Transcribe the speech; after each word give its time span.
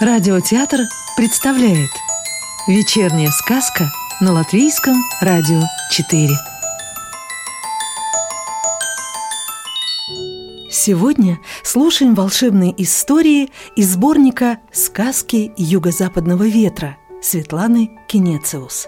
Радиотеатр 0.00 0.82
представляет 1.16 1.90
Вечерняя 2.68 3.30
сказка 3.30 3.90
на 4.20 4.32
Латвийском 4.32 4.94
радио 5.20 5.60
4 5.90 6.28
Сегодня 10.70 11.40
слушаем 11.64 12.14
волшебные 12.14 12.80
истории 12.80 13.50
из 13.74 13.94
сборника 13.94 14.58
«Сказки 14.70 15.52
юго-западного 15.56 16.44
ветра» 16.46 16.96
Светланы 17.20 17.90
Кинециус 18.06 18.86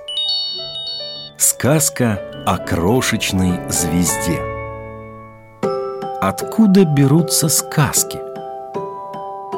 Сказка 1.38 2.20
о 2.46 2.56
крошечной 2.56 3.58
звезде. 3.68 4.40
Откуда 6.20 6.84
берутся 6.84 7.48
сказки? 7.48 8.29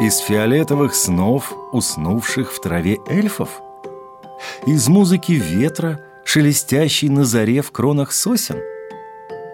Из 0.02 0.19
фиолетовых 0.19 0.97
снов, 0.97 1.55
уснувших 1.70 2.52
в 2.52 2.61
траве 2.61 2.98
эльфов? 3.09 3.62
Из 4.66 4.88
музыки 4.88 5.30
ветра, 5.30 6.01
шелестящей 6.25 7.09
на 7.09 7.25
заре 7.25 7.62
в 7.62 7.70
кронах 7.70 8.11
сосен? 8.11 8.59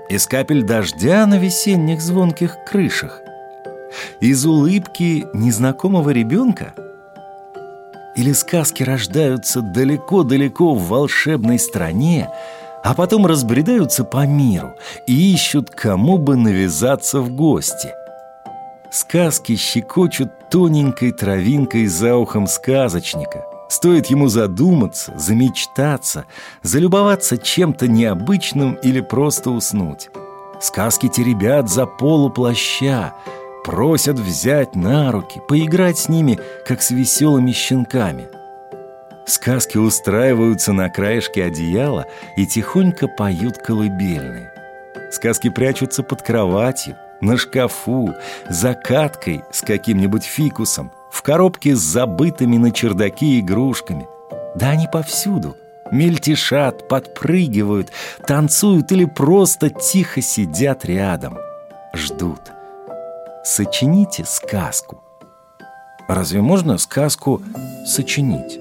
Из 0.08 0.26
капель 0.26 0.62
дождя 0.62 1.26
на 1.26 1.38
весенних 1.38 2.00
звонких 2.00 2.56
крышах? 2.66 3.20
Из 4.22 4.46
улыбки 4.46 5.26
незнакомого 5.34 6.08
ребенка? 6.08 6.72
Или 8.16 8.32
сказки 8.32 8.82
рождаются 8.82 9.60
далеко-далеко 9.60 10.74
в 10.74 10.88
волшебной 10.88 11.58
стране, 11.58 12.30
а 12.82 12.94
потом 12.94 13.26
разбредаются 13.26 14.02
по 14.02 14.26
миру 14.26 14.76
и 15.06 15.34
ищут, 15.34 15.68
кому 15.68 16.16
бы 16.16 16.36
навязаться 16.36 17.20
в 17.20 17.28
гости– 17.28 17.92
Сказки 18.90 19.56
щекочут 19.56 20.48
тоненькой 20.50 21.12
травинкой 21.12 21.86
за 21.86 22.16
ухом 22.16 22.46
сказочника. 22.46 23.44
Стоит 23.68 24.06
ему 24.06 24.28
задуматься, 24.28 25.12
замечтаться, 25.18 26.24
залюбоваться 26.62 27.36
чем-то 27.36 27.86
необычным 27.86 28.74
или 28.74 29.00
просто 29.00 29.50
уснуть. 29.50 30.08
Сказки 30.58 31.08
теребят 31.08 31.68
за 31.68 31.84
полу 31.84 32.30
плаща, 32.30 33.12
просят 33.64 34.18
взять 34.18 34.74
на 34.74 35.12
руки, 35.12 35.40
поиграть 35.46 35.98
с 35.98 36.08
ними, 36.08 36.40
как 36.66 36.80
с 36.80 36.90
веселыми 36.90 37.52
щенками. 37.52 38.28
Сказки 39.26 39.76
устраиваются 39.76 40.72
на 40.72 40.88
краешке 40.88 41.44
одеяла 41.44 42.06
и 42.38 42.46
тихонько 42.46 43.06
поют 43.06 43.58
колыбельные. 43.58 44.50
Сказки 45.12 45.50
прячутся 45.50 46.02
под 46.02 46.22
кроватью, 46.22 46.96
на 47.20 47.36
шкафу, 47.36 48.14
закаткой 48.48 49.42
с 49.50 49.62
каким-нибудь 49.62 50.24
фикусом, 50.24 50.90
в 51.10 51.22
коробке 51.22 51.74
с 51.74 51.80
забытыми 51.80 52.56
на 52.56 52.70
чердаке 52.70 53.40
игрушками. 53.40 54.06
Да 54.54 54.70
они 54.70 54.86
повсюду. 54.92 55.56
Мельтешат, 55.90 56.86
подпрыгивают, 56.88 57.90
танцуют 58.26 58.92
или 58.92 59.06
просто 59.06 59.70
тихо 59.70 60.20
сидят 60.20 60.84
рядом. 60.84 61.38
Ждут. 61.94 62.40
Сочините 63.42 64.24
сказку. 64.26 65.02
Разве 66.08 66.42
можно 66.42 66.78
сказку 66.78 67.42
сочинить? 67.86 68.58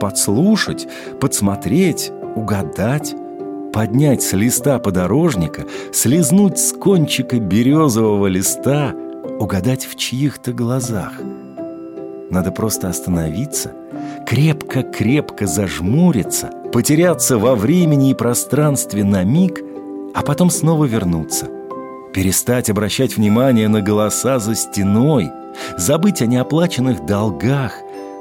Подслушать, 0.00 0.86
подсмотреть, 1.20 2.10
угадать? 2.34 3.14
Поднять 3.76 4.22
с 4.22 4.32
листа 4.32 4.78
подорожника, 4.78 5.66
слезнуть 5.92 6.58
с 6.58 6.72
кончика 6.72 7.38
березового 7.38 8.26
листа, 8.26 8.94
угадать 9.38 9.84
в 9.84 9.96
чьих-то 9.96 10.54
глазах. 10.54 11.12
Надо 12.30 12.52
просто 12.52 12.88
остановиться, 12.88 13.72
крепко-крепко 14.26 15.46
зажмуриться, 15.46 16.52
потеряться 16.72 17.36
во 17.36 17.54
времени 17.54 18.12
и 18.12 18.14
пространстве 18.14 19.04
на 19.04 19.24
миг, 19.24 19.60
а 20.14 20.22
потом 20.22 20.48
снова 20.48 20.86
вернуться. 20.86 21.46
Перестать 22.14 22.70
обращать 22.70 23.18
внимание 23.18 23.68
на 23.68 23.82
голоса 23.82 24.38
за 24.38 24.54
стеной, 24.54 25.30
забыть 25.76 26.22
о 26.22 26.26
неоплаченных 26.26 27.04
долгах, 27.04 27.74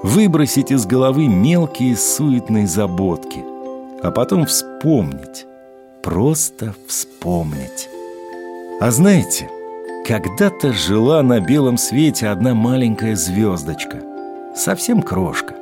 выбросить 0.04 0.74
из 0.74 0.86
головы 0.86 1.30
мелкие 1.30 1.96
суетные 1.96 2.68
заботки– 2.68 3.46
а 4.06 4.12
потом 4.12 4.46
вспомнить. 4.46 5.46
Просто 6.04 6.76
вспомнить. 6.88 7.90
А 8.80 8.92
знаете, 8.92 9.50
когда-то 10.08 10.74
жила 10.74 11.24
на 11.24 11.40
белом 11.40 11.78
свете 11.78 12.28
одна 12.28 12.54
маленькая 12.54 13.16
звездочка. 13.16 13.98
Совсем 14.56 15.02
крошка. 15.02 15.56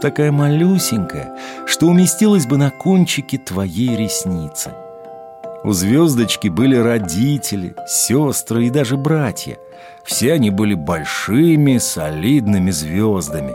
Такая 0.00 0.32
малюсенькая, 0.32 1.38
что 1.66 1.86
уместилась 1.86 2.46
бы 2.46 2.56
на 2.56 2.70
кончике 2.70 3.38
твоей 3.38 3.96
ресницы. 3.96 4.72
У 5.62 5.72
звездочки 5.72 6.48
были 6.48 6.76
родители, 6.76 7.76
сестры 7.86 8.66
и 8.66 8.70
даже 8.70 8.96
братья. 8.96 9.56
Все 10.04 10.32
они 10.32 10.50
были 10.50 10.74
большими, 10.74 11.78
солидными 11.78 12.72
звездами. 12.72 13.54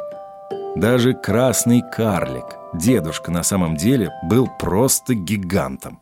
Даже 0.80 1.14
красный 1.14 1.82
карлик, 1.82 2.46
Дедушка 2.74 3.32
на 3.32 3.44
самом 3.44 3.76
деле 3.76 4.12
был 4.24 4.48
просто 4.60 5.14
гигантом. 5.14 6.00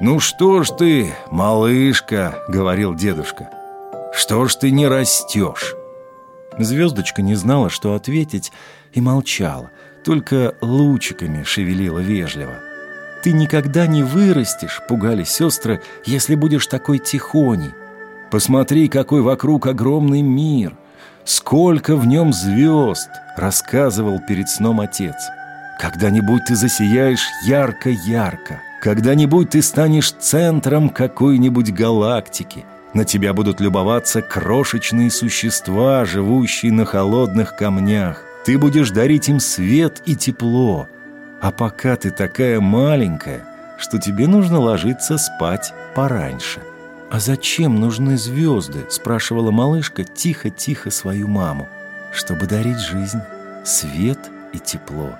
«Ну 0.00 0.20
что 0.20 0.62
ж 0.62 0.70
ты, 0.70 1.12
малышка»,— 1.30 2.38
говорил 2.48 2.94
дедушка,— 2.94 3.50
«что 4.14 4.46
ж 4.46 4.54
ты 4.54 4.70
не 4.70 4.88
растешь?» 4.88 5.74
Звездочка 6.58 7.20
не 7.20 7.34
знала, 7.34 7.68
что 7.68 7.94
ответить, 7.94 8.52
и 8.94 9.02
молчала, 9.02 9.70
только 10.02 10.54
лучиками 10.62 11.42
шевелила 11.42 11.98
вежливо. 11.98 12.54
«Ты 13.22 13.32
никогда 13.32 13.86
не 13.86 14.02
вырастешь»,— 14.02 14.80
пугали 14.88 15.24
сестры,— 15.24 15.82
«если 16.06 16.36
будешь 16.36 16.68
такой 16.68 17.00
тихоней. 17.00 17.72
Посмотри, 18.30 18.88
какой 18.88 19.20
вокруг 19.20 19.66
огромный 19.66 20.22
мир, 20.22 20.74
сколько 21.24 21.96
в 21.96 22.06
нем 22.06 22.32
звезд»,— 22.32 23.10
рассказывал 23.36 24.20
перед 24.20 24.48
сном 24.48 24.80
отец. 24.80 25.16
Когда-нибудь 25.78 26.44
ты 26.46 26.54
засияешь 26.54 27.26
ярко-ярко. 27.42 28.62
Когда-нибудь 28.80 29.50
ты 29.50 29.62
станешь 29.62 30.12
центром 30.12 30.88
какой-нибудь 30.88 31.72
галактики. 31.72 32.64
На 32.92 33.04
тебя 33.04 33.32
будут 33.32 33.60
любоваться 33.60 34.22
крошечные 34.22 35.10
существа, 35.10 36.04
живущие 36.04 36.70
на 36.72 36.84
холодных 36.84 37.56
камнях. 37.56 38.22
Ты 38.44 38.56
будешь 38.56 38.90
дарить 38.90 39.28
им 39.28 39.40
свет 39.40 40.02
и 40.06 40.14
тепло. 40.14 40.86
А 41.40 41.50
пока 41.50 41.96
ты 41.96 42.10
такая 42.10 42.60
маленькая, 42.60 43.44
что 43.78 43.98
тебе 43.98 44.28
нужно 44.28 44.60
ложиться 44.60 45.18
спать 45.18 45.72
пораньше. 45.94 46.60
«А 47.14 47.20
зачем 47.20 47.78
нужны 47.78 48.18
звезды?»– 48.18 48.86
спрашивала 48.90 49.52
малышка 49.52 50.02
тихо-тихо 50.02 50.90
свою 50.90 51.28
маму. 51.28 51.68
«Чтобы 52.12 52.46
дарить 52.46 52.80
жизнь, 52.80 53.20
свет 53.64 54.18
и 54.52 54.58
тепло». 54.58 55.14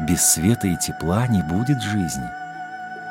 Без 0.00 0.28
света 0.28 0.66
и 0.66 0.76
тепла 0.76 1.28
не 1.28 1.40
будет 1.44 1.80
жизни. 1.82 2.28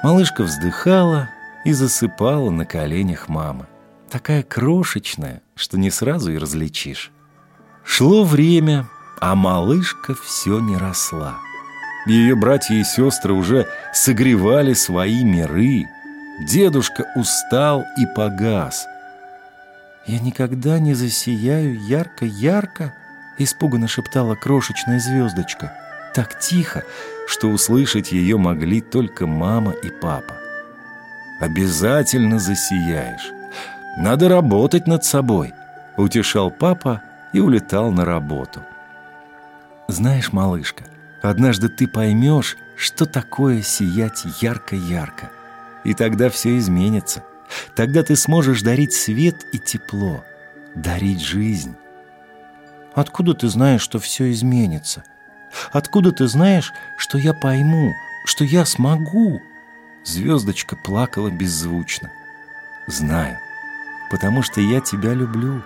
Малышка 0.03 0.43
вздыхала 0.43 1.29
и 1.63 1.71
засыпала 1.71 2.49
на 2.49 2.65
коленях 2.65 3.29
мамы. 3.29 3.67
Такая 4.09 4.43
крошечная, 4.43 5.41
что 5.55 5.77
не 5.77 5.89
сразу 5.89 6.33
и 6.33 6.37
различишь. 6.37 7.13
Шло 7.85 8.25
время, 8.25 8.89
а 9.21 9.33
малышка 9.33 10.13
все 10.13 10.59
не 10.59 10.75
росла. 10.75 11.37
Ее 12.05 12.35
братья 12.35 12.75
и 12.75 12.83
сестры 12.83 13.31
уже 13.31 13.69
согревали 13.93 14.73
свои 14.73 15.23
миры. 15.23 15.85
Дедушка 16.39 17.05
устал 17.15 17.85
и 17.97 18.05
погас. 18.05 18.87
«Я 20.05 20.19
никогда 20.19 20.79
не 20.79 20.93
засияю 20.93 21.79
ярко-ярко»,— 21.79 22.93
испуганно 23.37 23.87
шептала 23.87 24.35
крошечная 24.35 24.99
звездочка— 24.99 25.73
так 26.13 26.39
тихо, 26.39 26.83
что 27.27 27.47
услышать 27.47 28.11
ее 28.11 28.37
могли 28.37 28.81
только 28.81 29.27
мама 29.27 29.71
и 29.71 29.89
папа. 29.89 30.37
«Обязательно 31.39 32.39
засияешь. 32.39 33.31
Надо 33.97 34.27
работать 34.27 34.87
над 34.87 35.03
собой»,— 35.05 35.53
утешал 35.97 36.51
папа 36.51 37.01
и 37.31 37.39
улетал 37.39 37.91
на 37.91 38.03
работу. 38.03 38.61
«Знаешь, 39.87 40.33
малышка, 40.33 40.83
однажды 41.21 41.69
ты 41.69 41.87
поймешь, 41.87 42.57
что 42.75 43.05
такое 43.05 43.61
сиять 43.61 44.25
ярко-ярко. 44.41 45.29
И 45.83 45.93
тогда 45.93 46.29
все 46.29 46.57
изменится. 46.57 47.23
Тогда 47.75 48.03
ты 48.03 48.15
сможешь 48.15 48.61
дарить 48.61 48.93
свет 48.93 49.45
и 49.51 49.59
тепло, 49.59 50.23
дарить 50.75 51.21
жизнь». 51.21 51.75
«Откуда 52.93 53.33
ты 53.33 53.47
знаешь, 53.47 53.81
что 53.81 53.99
все 53.99 54.31
изменится?» 54.31 55.03
Откуда 55.71 56.11
ты 56.11 56.27
знаешь, 56.27 56.73
что 56.97 57.17
я 57.17 57.33
пойму, 57.33 57.93
что 58.25 58.43
я 58.43 58.65
смогу?» 58.65 59.41
Звездочка 60.05 60.75
плакала 60.75 61.29
беззвучно. 61.29 62.11
«Знаю, 62.87 63.37
потому 64.11 64.41
что 64.41 64.61
я 64.61 64.79
тебя 64.79 65.13
люблю, 65.13 65.61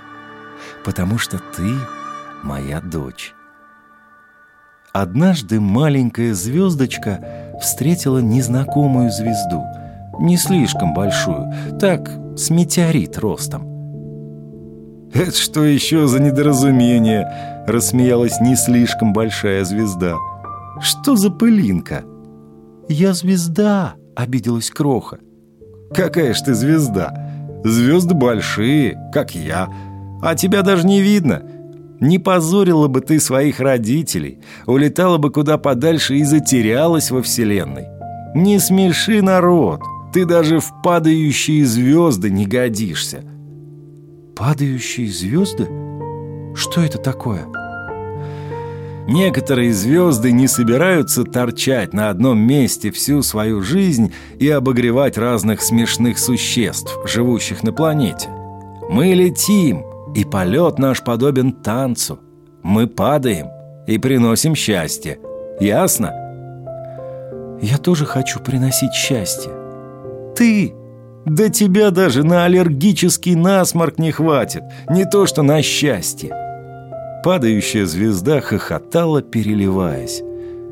потому 0.84 1.18
что 1.18 1.38
ты 1.38 1.76
моя 2.44 2.82
дочь. 2.82 3.34
Однажды 4.92 5.60
маленькая 5.60 6.34
звездочка 6.34 7.54
встретила 7.62 8.20
незнакомую 8.20 9.10
звезду, 9.12 9.64
не 10.20 10.38
слишком 10.38 10.94
большую, 10.94 11.52
так, 11.80 12.10
с 12.36 12.50
метеорит 12.50 13.18
ростом. 13.18 13.74
«Это 15.14 15.38
что 15.38 15.64
еще 15.64 16.08
за 16.08 16.20
недоразумение?»— 16.20 17.28
рассмеялась 17.68 18.40
не 18.42 18.56
слишком 18.56 19.14
большая 19.14 19.64
звезда. 19.64 20.16
«Что 20.82 21.16
за 21.16 21.30
пылинка?» 21.30 22.04
«Я 22.90 23.14
звезда!»— 23.14 23.94
обиделась 24.16 24.72
Кроха. 24.72 25.20
«Какая 25.94 26.34
ж 26.34 26.42
ты 26.42 26.54
звезда! 26.56 27.14
Звезды 27.64 28.16
большие, 28.16 28.98
как 29.14 29.36
я, 29.36 29.70
а 30.22 30.36
тебя 30.36 30.64
даже 30.64 30.86
не 30.88 31.02
видно!» 31.02 31.44
Не 32.00 32.20
позорила 32.20 32.90
бы 32.90 33.00
ты 33.00 33.18
своих 33.22 33.62
родителей, 33.62 34.40
улетала 34.66 35.18
бы 35.18 35.32
куда 35.32 35.58
подальше 35.58 36.16
и 36.18 36.24
затерялась 36.26 37.12
во 37.12 37.22
Вселенной. 37.22 37.88
Не 38.36 38.60
смеши 38.60 39.22
народ, 39.22 39.82
ты 40.14 40.26
даже 40.26 40.60
в 40.60 40.72
падающие 40.84 41.66
звезды 41.66 42.30
не 42.30 42.46
годишься. 42.46 43.24
Падающие 44.36 45.08
звезды? 45.08 45.68
Что 46.56 46.82
это 46.82 47.00
такое? 47.00 47.46
Некоторые 49.08 49.74
звезды 49.74 50.32
не 50.32 50.48
собираются 50.48 51.24
торчать 51.24 51.94
на 51.94 52.10
одном 52.10 52.40
месте 52.40 52.92
всю 52.92 53.22
свою 53.24 53.62
жизнь 53.62 54.14
и 54.40 54.48
обогревать 54.50 55.18
разных 55.18 55.62
смешных 55.62 56.20
существ, 56.20 56.98
живущих 57.06 57.64
на 57.64 57.74
планете. 57.74 58.30
Мы 58.90 59.14
летим, 59.14 59.84
и 60.16 60.24
полет 60.26 60.78
наш 60.78 61.04
подобен 61.04 61.52
танцу. 61.52 62.20
Мы 62.62 62.86
падаем 62.86 63.48
и 63.88 63.98
приносим 63.98 64.54
счастье. 64.56 65.20
Ясно? 65.60 66.14
Я 67.62 67.78
тоже 67.78 68.06
хочу 68.06 68.40
приносить 68.40 68.94
счастье. 68.94 69.63
Ты? 70.36 70.74
Да 71.26 71.50
тебя 71.50 71.92
даже 71.92 72.24
на 72.24 72.46
аллергический 72.46 73.36
насморк 73.36 73.98
не 73.98 74.12
хватит, 74.12 74.64
не 74.90 75.06
то 75.06 75.26
что 75.26 75.42
на 75.42 75.62
счастье. 75.62 76.32
Падающая 77.24 77.86
звезда 77.86 78.42
хохотала, 78.42 79.22
переливаясь. 79.22 80.22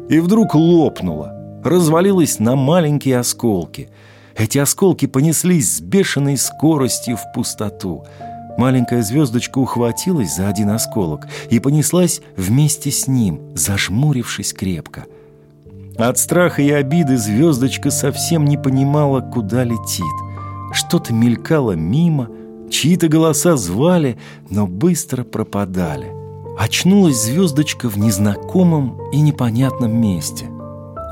И 0.10 0.19
вдруг 0.19 0.56
лопнула, 0.56 1.34
развалилась 1.63 2.40
на 2.40 2.56
маленькие 2.56 3.19
осколки. 3.19 3.90
Эти 4.36 4.58
осколки 4.58 5.06
понеслись 5.06 5.78
с 5.78 5.81
бешеной 5.81 6.38
скоростью 6.38 7.18
в 7.18 7.31
пустоту– 7.34 8.06
Маленькая 8.58 9.02
звездочка 9.02 9.60
ухватилась 9.60 10.36
за 10.36 10.48
один 10.48 10.69
осколок 10.69 11.28
и 11.50 11.60
понеслась 11.60 12.22
вместе 12.36 12.92
с 12.92 13.08
ним, 13.08 13.42
зажмурившись 13.56 14.54
крепко. 14.54 15.06
От 15.98 16.18
страха 16.18 16.62
и 16.62 16.72
обиды 16.72 17.18
звездочка 17.18 17.92
совсем 17.92 18.46
не 18.46 18.58
понимала, 18.58 19.22
куда 19.22 19.64
летит. 19.64 20.06
Что-то 20.74 21.14
мелькало 21.14 21.74
мимо, 21.74 22.30
чьи-то 22.70 23.08
голоса 23.08 23.58
звали, 23.58 24.18
но 24.50 24.68
быстро 24.68 25.24
пропадали. 25.24 26.12
Очнулась 26.58 27.22
звездочка 27.22 27.90
в 27.90 27.98
незнакомом 27.98 28.98
и 29.12 29.22
непонятном 29.22 30.00
месте. 30.00 30.50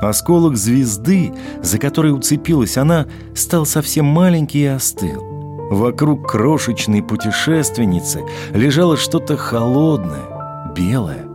Осколок 0.00 0.56
звезды, 0.56 1.32
за 1.62 1.78
который 1.78 2.14
уцепилась 2.14 2.78
она, 2.78 3.06
стал 3.34 3.66
совсем 3.66 4.06
маленький 4.06 4.60
и 4.60 4.66
остыл. 4.66 5.22
Вокруг 5.70 6.28
крошечной 6.28 7.02
путешественницы 7.02 8.24
лежало 8.52 8.96
что-то 8.96 9.36
холодное, 9.36 10.72
белое. 10.74 11.26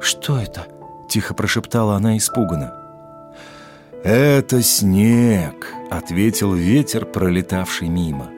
«Что 0.00 0.38
это?»— 0.38 0.66
тихо 1.10 1.34
прошептала 1.34 1.96
она 1.96 2.16
испуганно. 2.16 2.72
«Это 4.02 4.62
снег»,— 4.62 5.74
ответил 5.90 6.54
ветер, 6.54 7.04
пролетавший 7.04 7.88
мимо. 7.88 8.30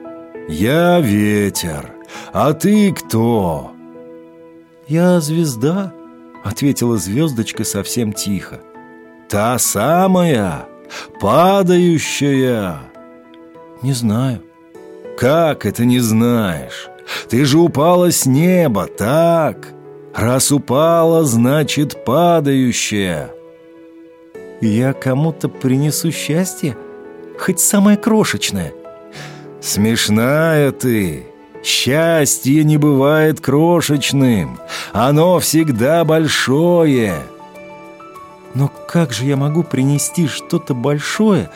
«Я 0.48 0.98
ветер, 0.98 1.92
а 2.32 2.52
ты 2.52 2.92
кто?» 2.92 3.70
«Я 4.88 5.20
звезда»,— 5.20 5.92
ответила 6.44 6.96
звездочка 6.96 7.62
совсем 7.62 8.12
тихо. 8.12 8.60
«Та 9.28 9.58
самая, 9.58 10.66
падающая». 11.20 12.80
«Не 13.82 13.92
знаю», 13.92 14.42
как 15.22 15.66
это 15.66 15.84
не 15.84 16.00
знаешь? 16.00 16.88
Ты 17.28 17.44
же 17.44 17.58
упала 17.58 18.10
с 18.10 18.26
неба, 18.26 18.86
так? 18.86 19.72
Раз 20.14 20.52
упала, 20.52 21.24
значит 21.24 22.04
падающая. 22.04 23.30
Я 24.60 24.92
кому-то 24.92 25.48
принесу 25.48 26.10
счастье? 26.12 26.76
Хоть 27.38 27.60
самое 27.60 27.96
крошечное. 27.96 28.72
Смешная 29.60 30.70
ты. 30.72 31.26
Счастье 31.64 32.62
не 32.64 32.76
бывает 32.76 33.40
крошечным. 33.40 34.58
Оно 34.92 35.38
всегда 35.38 36.04
большое. 36.04 37.14
Но 38.54 38.70
как 38.86 39.12
же 39.12 39.24
я 39.24 39.36
могу 39.36 39.62
принести 39.62 40.26
что-то 40.26 40.74
большое, 40.74 41.50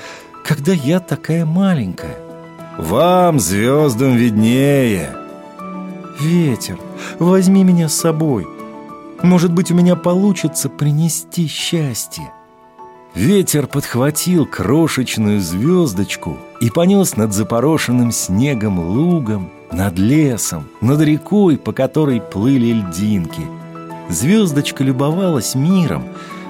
когда 0.45 0.73
я 0.73 1.01
такая 1.01 1.45
маленькая? 1.45 2.17
Вам, 2.79 3.39
звездам, 3.39 4.17
виднее. 4.17 5.26
Ветер, 6.21 6.79
возьми 7.19 7.63
меня 7.63 7.89
с 7.89 7.95
собой. 7.95 8.47
Может 9.23 9.53
быть, 9.53 9.71
у 9.71 9.75
меня 9.75 9.97
получится 9.97 10.69
принести 10.69 11.47
счастье. 11.47 12.33
Ветер 13.15 13.67
подхватил 13.67 14.47
крошечную 14.47 15.41
звездочку 15.41 16.37
и 16.61 16.71
понес 16.71 17.17
над 17.17 17.33
запорошенным 17.33 18.13
снегом 18.13 18.79
лугом, 18.79 19.51
над 19.73 19.99
лесом, 19.99 20.69
над 20.81 21.01
рекой, 21.01 21.57
по 21.59 21.73
которой 21.73 22.21
плыли 22.21 22.73
льдинки. 22.73 23.43
Звездочка 24.09 24.85
любовалась 24.85 25.55
миром, 25.55 26.05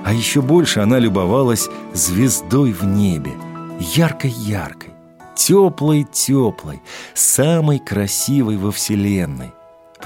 а 0.04 0.12
еще 0.12 0.42
больше 0.42 0.80
она 0.80 0.98
любовалась 0.98 1.68
звездой 1.92 2.72
в 2.72 2.84
небе, 2.84 3.32
яркой-яркой 3.80 4.96
теплой-теплой, 5.36 6.82
самой 7.14 7.78
красивой 7.78 8.56
во 8.56 8.72
Вселенной, 8.72 9.52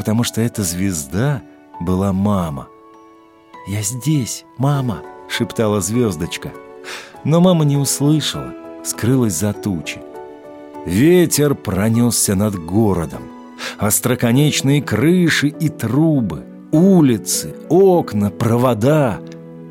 потому 0.00 0.24
что 0.24 0.40
эта 0.40 0.62
звезда 0.62 1.42
была 1.78 2.14
мама. 2.14 2.68
«Я 3.68 3.82
здесь, 3.82 4.46
мама!»— 4.56 5.02
шептала 5.28 5.82
звездочка. 5.82 6.52
Но 7.22 7.42
мама 7.42 7.66
не 7.66 7.76
услышала, 7.76 8.54
скрылась 8.82 9.34
за 9.34 9.52
тучи. 9.52 10.00
Ветер 10.86 11.54
пронесся 11.54 12.34
над 12.34 12.54
городом. 12.54 13.24
Остроконечные 13.76 14.80
крыши 14.80 15.48
и 15.48 15.68
трубы, 15.68 16.46
улицы, 16.72 17.54
окна, 17.68 18.30
провода 18.30 19.20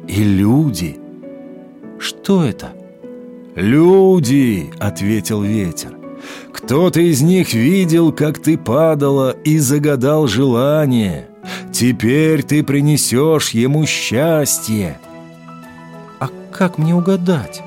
и 0.07 0.21
люди. 0.21 1.00
Что 1.98 2.43
это? 2.43 2.74
«Люди!»— 3.55 4.71
ответил 4.79 5.41
ветер. 5.41 5.99
«Кто-то 6.53 6.99
из 6.99 7.21
них 7.21 7.53
видел, 7.53 8.11
как 8.11 8.39
ты 8.39 8.57
падала 8.57 9.31
и 9.31 9.59
загадал 9.59 10.27
желание. 10.27 11.27
Теперь 11.71 12.43
ты 12.43 12.63
принесешь 12.63 13.49
ему 13.51 13.85
счастье». 13.85 14.99
«А 16.19 16.29
как 16.51 16.77
мне 16.77 16.95
угадать?» 16.95 17.61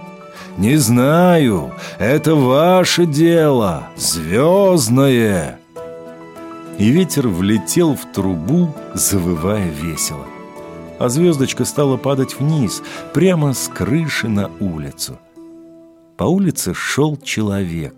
«Не 0.59 0.77
знаю. 0.77 1.73
Это 1.99 2.35
ваше 2.35 3.07
дело. 3.07 3.89
Звездное!» 3.97 5.59
И 6.79 6.91
ветер 6.91 7.29
влетел 7.29 7.95
в 7.95 8.13
трубу, 8.13 8.75
завывая 8.95 9.71
весело. 9.71 10.27
А 10.99 11.09
звездочка 11.09 11.65
стала 11.65 11.97
падать 11.97 12.39
вниз, 12.39 12.83
прямо 13.15 13.55
с 13.55 13.69
крыши 13.69 14.29
на 14.29 14.51
улицу. 14.61 15.19
По 16.17 16.25
улице 16.25 16.75
шел 16.75 17.17
человек. 17.17 17.95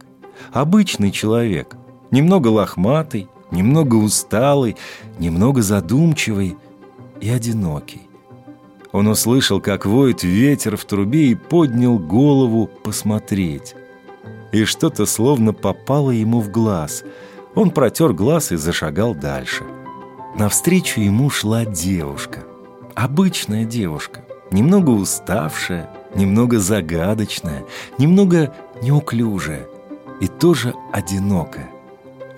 Обычный 0.53 1.11
человек. 1.11 1.77
Немного 2.11 2.49
лохматый, 2.49 3.29
немного 3.51 3.97
усталый, 3.97 4.77
немного 5.19 5.63
задумчивый 5.63 6.57
и 7.21 7.29
одинокий. 7.29 8.03
Он 8.93 9.09
услышал, 9.09 9.61
как 9.61 9.87
воет 9.87 10.23
ветер 10.23 10.77
в 10.77 10.85
трубе 10.85 11.29
и 11.29 11.35
поднял 11.35 11.99
голову 11.99 12.71
посмотреть. 12.85 13.75
И 14.53 14.65
что-то 14.65 15.05
словно 15.07 15.53
попало 15.53 16.11
ему 16.11 16.41
в 16.41 16.51
глаз. 16.51 17.03
Он 17.57 17.71
протер 17.71 18.13
глаз 18.13 18.53
и 18.53 18.57
зашагал 18.57 19.15
дальше. 19.15 19.65
Навстречу 20.37 21.01
ему 21.01 21.31
шла 21.31 21.65
девушка. 21.65 22.45
Обычная 22.95 23.65
девушка, 23.65 24.25
немного 24.53 24.91
уставшая, 24.91 25.91
немного 26.15 26.61
загадочная, 26.61 27.65
немного 27.99 28.55
неуклюжая 28.81 29.67
и 30.25 30.27
тоже 30.27 30.73
одинокая. 30.91 31.71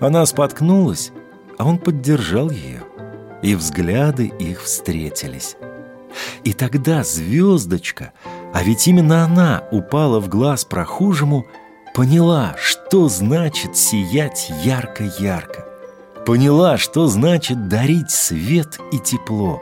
Она 0.01 0.25
споткнулась, 0.25 1.13
а 1.57 1.65
он 1.65 1.77
поддержал 1.77 2.49
ее. 2.49 2.83
и 3.43 3.53
взгляды 3.53 4.25
их 4.39 4.63
встретились. 4.63 5.55
И 6.43 6.53
тогда 6.53 7.03
звездочка, 7.03 8.13
а 8.51 8.63
ведь 8.63 8.87
именно 8.87 9.23
она 9.23 9.63
упала 9.71 10.19
в 10.19 10.27
глаз 10.27 10.65
прохожему, 10.65 11.45
поняла, 11.93 12.55
что 12.57 13.07
значит 13.09 13.77
сиять 13.77 14.51
ярко-ярко. 14.63 15.67
Поняла, 16.25 16.77
что 16.77 17.05
значит 17.05 17.69
дарить 17.69 18.09
свет 18.09 18.79
и 18.91 18.97
тепло. 18.97 19.61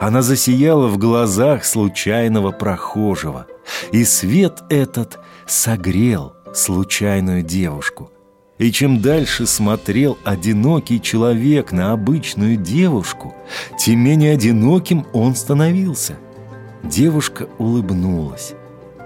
Она 0.00 0.22
засияла 0.22 0.88
в 0.88 0.96
глазах 0.96 1.66
случайного 1.66 2.50
прохожего, 2.50 3.46
и 3.92 4.04
свет 4.04 4.62
этот 4.70 5.18
согрел 5.46 6.32
случайную 6.54 7.42
девушку. 7.42 8.10
И 8.58 8.70
чем 8.70 9.00
дальше 9.00 9.46
смотрел 9.46 10.18
одинокий 10.24 11.00
человек 11.00 11.72
на 11.72 11.92
обычную 11.92 12.56
девушку, 12.56 13.34
тем 13.78 14.00
менее 14.00 14.34
одиноким 14.34 15.06
он 15.12 15.34
становился. 15.34 16.16
Девушка 16.84 17.48
улыбнулась. 17.58 18.54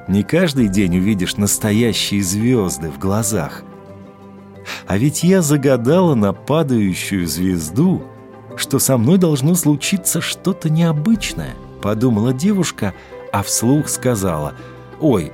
Не 0.08 0.22
каждый 0.22 0.68
день 0.68 0.98
увидишь 0.98 1.36
настоящие 1.36 2.22
звезды 2.22 2.90
в 2.90 2.98
глазах. 2.98 3.62
А 4.86 4.98
ведь 4.98 5.22
я 5.22 5.42
загадала 5.42 6.14
на 6.14 6.32
падающую 6.32 7.26
звезду, 7.26 8.02
что 8.56 8.78
со 8.78 8.96
мной 8.96 9.18
должно 9.18 9.54
случиться 9.54 10.20
что-то 10.20 10.70
необычное, 10.70 11.54
подумала 11.82 12.32
девушка, 12.32 12.94
а 13.32 13.42
вслух 13.42 13.88
сказала, 13.88 14.54
«Ой, 15.00 15.32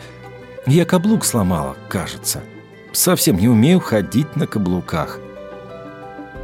я 0.67 0.85
каблук 0.85 1.25
сломала, 1.25 1.77
кажется». 1.89 2.43
Совсем 2.93 3.39
не 3.39 3.49
умею 3.49 3.81
ходить 3.81 4.37
на 4.37 4.47
каблуках. 4.47 5.19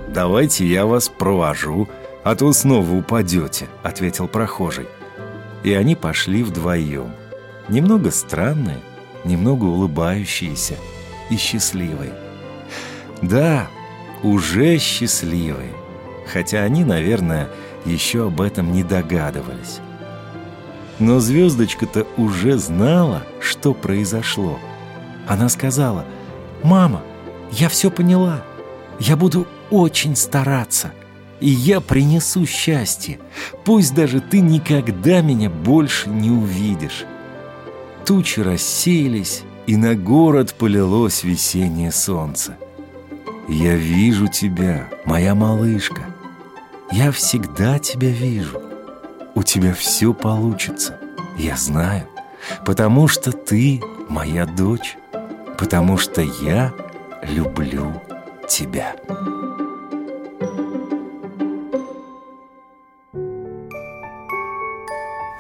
«Давайте 0.09 0.67
я 0.67 0.87
вас 0.87 1.09
провожу, 1.11 1.89
а 2.25 2.35
то 2.35 2.51
снова 2.53 2.91
упадете»,— 2.95 3.69
ответил 3.83 4.27
прохожий. 4.27 4.87
И 5.63 5.75
они 5.75 5.95
пошли 5.95 6.43
вдвоем. 6.43 7.13
Немного 7.69 8.11
странные, 8.11 8.81
немного 9.25 9.65
улыбающиеся 9.65 10.77
и 11.29 11.37
счастливые. 11.37 12.15
Да, 13.21 13.69
уже 14.23 14.79
счастливые, 14.79 15.73
хотя 16.33 16.63
они, 16.63 16.85
наверное, 16.85 17.49
еще 17.85 18.29
об 18.29 18.41
этом 18.41 18.73
не 18.73 18.83
догадывались. 18.83 19.81
Но 20.99 21.21
звездочка-то 21.21 22.07
уже 22.17 22.59
знала, 22.59 23.23
что 23.41 23.73
произошло. 23.75 24.59
Она 25.27 25.49
сказала— 25.49 26.05
«Мама, 26.63 27.03
я 27.53 27.69
все 27.69 27.91
поняла. 27.91 28.43
Я 28.99 29.17
буду 29.17 29.47
очень 29.71 30.17
стараться. 30.17 30.93
И 31.41 31.49
я 31.49 31.81
принесу 31.81 32.47
счастье. 32.47 33.21
Пусть 33.65 33.95
даже 33.95 34.21
ты 34.21 34.41
никогда 34.41 35.21
меня 35.21 35.51
больше 35.51 36.09
не 36.09 36.31
увидишь». 36.31 37.05
Тучи 38.05 38.41
рассеялись, 38.41 39.43
и 39.67 39.77
на 39.77 39.95
город 39.95 40.55
полилось 40.55 41.23
весеннее 41.23 41.93
солнце. 41.93 42.57
«Я 43.49 43.77
вижу 43.77 44.27
тебя, 44.27 44.89
моя 45.05 45.35
малышка. 45.35 46.07
Я 46.91 47.13
всегда 47.13 47.79
тебя 47.79 48.09
вижу. 48.09 48.63
У 49.39 49.43
тебя 49.45 49.73
все 49.73 50.13
получится, 50.13 50.99
я 51.39 51.57
знаю, 51.57 52.09
потому 52.67 53.07
что 53.07 53.31
ты 53.31 53.81
моя 54.09 54.45
дочь» 54.45 54.99
потому 55.59 55.99
что 55.99 56.23
я 56.23 56.73
люблю 57.23 58.01
тебя. 58.49 58.95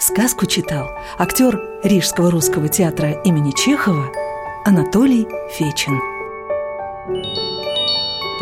Сказку 0.00 0.46
читал 0.46 0.88
актер 1.18 1.60
Рижского 1.84 2.30
русского 2.30 2.68
театра 2.68 3.12
имени 3.22 3.52
Чехова 3.52 4.10
Анатолий 4.64 5.26
Фечин. 5.52 5.98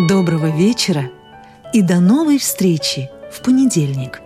Доброго 0.09 0.47
вечера 0.47 1.11
и 1.73 1.83
до 1.83 2.01
новой 2.01 2.39
встречи 2.39 3.11
в 3.31 3.43
понедельник 3.43 4.23